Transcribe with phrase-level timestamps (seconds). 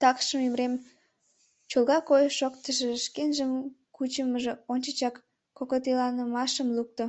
[0.00, 0.74] Такшым Имрен
[1.70, 3.50] чолга койыш-шоктышыжо, шкенжым
[3.96, 5.14] кучымыжо ончычак
[5.56, 7.04] кокытеланымашым лукто.